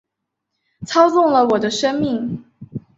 [0.87, 2.43] 操纵了我的生命